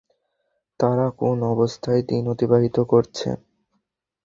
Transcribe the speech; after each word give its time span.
তারা 0.79 1.05
কোন 1.19 1.37
অবস্থায় 1.53 2.01
দিন 2.09 2.23
অতিবাহিত 2.27 2.77
করছে? 2.91 3.29